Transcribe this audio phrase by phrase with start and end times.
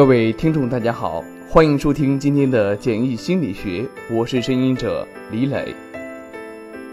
[0.00, 5.74] 各位听众，大家好，欢迎收听今天的简易心理学，我是声音者李磊。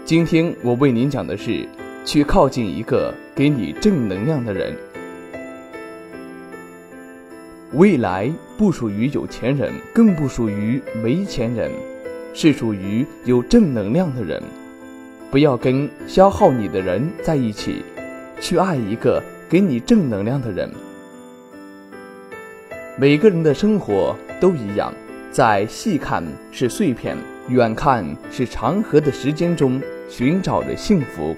[0.04, 1.66] 今天我为您讲的是，
[2.04, 4.76] 去靠近一个给你正能量的人。
[7.72, 11.70] 未来不属于有钱人，更不属于没钱人，
[12.34, 14.38] 是属于有正能量的人。
[15.30, 17.82] 不要跟消耗你的人在一起，
[18.38, 20.70] 去爱一个给你正能量的人。
[23.00, 24.92] 每个人的生活都一样，
[25.30, 27.16] 在细看是碎片，
[27.48, 31.36] 远看是长河的时间中，寻找着幸福，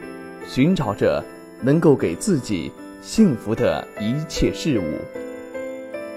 [0.49, 1.23] 寻找着
[1.61, 4.85] 能够给自己幸福的一切事物。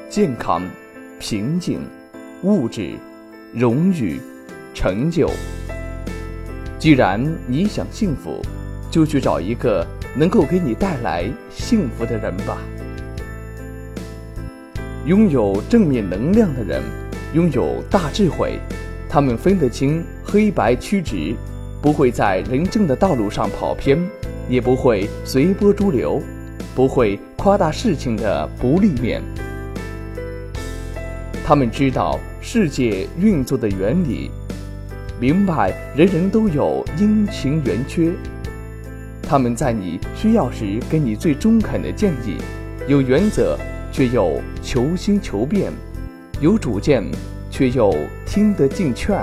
[0.08, 0.66] 健康、
[1.20, 1.82] 平静、
[2.44, 2.94] 物质、
[3.54, 4.21] 荣誉、
[4.73, 5.30] 成就。
[6.80, 8.41] 既然你想幸福，
[8.90, 9.85] 就去找一个
[10.16, 12.57] 能够给你带来幸福的人吧。
[15.05, 16.81] 拥有正面能量的人，
[17.34, 18.57] 拥有大智慧，
[19.10, 21.35] 他们分得清黑白曲直，
[21.82, 24.01] 不会在人生的道路上跑偏，
[24.48, 26.21] 也不会随波逐流，
[26.73, 29.21] 不会夸大事情的不利面。
[31.45, 34.32] 他们知道世界运作的原理，
[35.20, 38.13] 明白人人都有阴晴圆缺。
[39.21, 42.38] 他们在你需要时给你最中肯的建议，
[42.88, 43.60] 有原则。
[43.94, 45.72] 却又求新求变，
[46.41, 47.04] 有主见，
[47.52, 49.16] 却又听得进劝。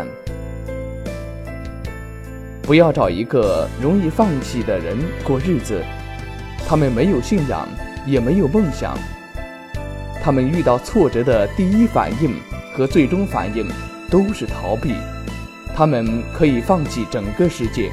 [2.63, 5.83] 不要找一个容易放弃的人过日子，
[6.69, 7.69] 他们没有信仰，
[8.07, 8.97] 也没有梦想。
[10.23, 12.33] 他们遇到挫折的第一反应
[12.73, 13.67] 和最终反应
[14.09, 14.95] 都是逃避。
[15.75, 17.91] 他们可以放弃整个世界。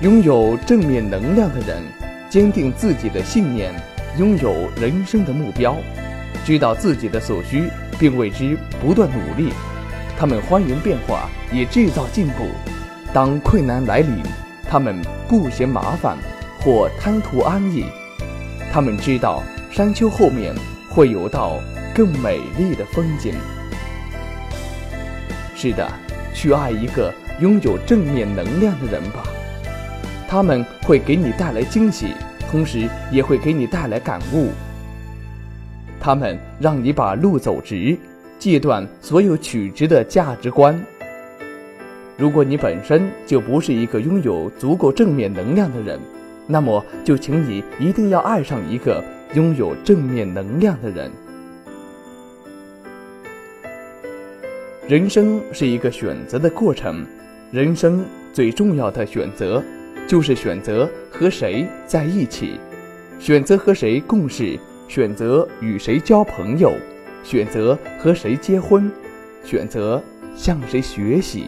[0.00, 1.82] 拥有正面能量的人，
[2.30, 3.74] 坚定自己的信念。
[4.18, 5.76] 拥有人生的目标，
[6.44, 9.52] 知道自己的所需，并为之不断努力。
[10.18, 12.46] 他们欢迎变化，也制造进步。
[13.12, 14.22] 当困难来临，
[14.68, 16.18] 他们不嫌麻烦
[16.60, 17.86] 或贪图安逸。
[18.70, 20.54] 他们知道山丘后面
[20.90, 21.58] 会有道
[21.94, 23.34] 更美丽的风景。
[25.54, 25.90] 是的，
[26.34, 29.22] 去爱一个拥有正面能量的人吧。
[30.28, 32.14] 他们会给你带来惊喜。
[32.52, 34.50] 同时也会给你带来感悟。
[35.98, 37.96] 他们让你把路走直，
[38.38, 40.78] 戒断所有曲直的价值观。
[42.18, 45.98] 如果你本身就不是一个拥有足够正面能量的人，
[46.46, 49.02] 那么就请你一定要爱上一个
[49.34, 51.10] 拥有正面能量的人。
[54.86, 57.06] 人生是一个选择的过程，
[57.50, 59.62] 人生最重要的选择。
[60.06, 62.58] 就是选择和谁在一起，
[63.18, 64.58] 选择和谁共事，
[64.88, 66.72] 选择与谁交朋友，
[67.24, 68.90] 选择和谁结婚，
[69.44, 70.02] 选择
[70.36, 71.46] 向谁学习。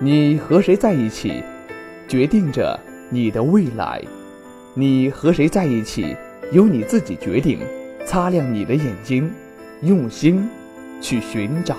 [0.00, 1.42] 你和谁在一起，
[2.06, 2.78] 决定着
[3.10, 4.02] 你的未来。
[4.74, 6.16] 你和谁在一起，
[6.52, 7.58] 由你自己决定。
[8.06, 9.32] 擦亮你的眼睛，
[9.80, 10.46] 用心
[11.00, 11.74] 去寻找。